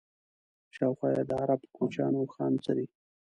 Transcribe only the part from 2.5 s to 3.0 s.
څري.